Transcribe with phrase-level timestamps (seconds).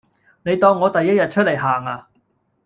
[0.45, 2.07] 你當我第一日出來行呀